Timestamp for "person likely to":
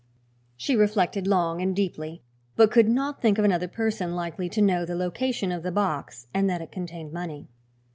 3.67-4.59